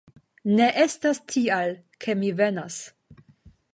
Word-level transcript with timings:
Ne 0.59 0.69
estas 0.83 1.21
tial, 1.33 1.75
ke 2.07 2.17
mi 2.23 2.33
venas. 2.41 2.79